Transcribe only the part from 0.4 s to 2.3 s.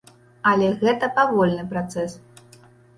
Але гэта павольны працэс.